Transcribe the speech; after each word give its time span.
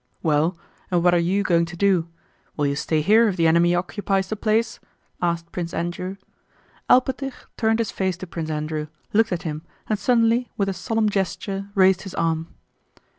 "Well, 0.23 0.57
and 0.89 1.03
what 1.03 1.13
are 1.13 1.19
you 1.19 1.43
going 1.43 1.65
to 1.65 1.77
do? 1.77 2.07
Will 2.57 2.65
you 2.65 2.75
stay 2.75 3.01
here 3.01 3.27
if 3.27 3.35
the 3.35 3.45
enemy 3.45 3.75
occupies 3.75 4.29
the 4.29 4.35
place?" 4.35 4.79
asked 5.21 5.51
Prince 5.51 5.75
Andrew. 5.75 6.17
Alpátych 6.89 7.45
turned 7.55 7.77
his 7.77 7.91
face 7.91 8.17
to 8.17 8.25
Prince 8.25 8.49
Andrew, 8.49 8.87
looked 9.13 9.31
at 9.31 9.43
him, 9.43 9.61
and 9.87 9.99
suddenly 9.99 10.49
with 10.57 10.69
a 10.69 10.73
solemn 10.73 11.07
gesture 11.09 11.69
raised 11.75 12.01
his 12.01 12.15
arm. 12.15 12.47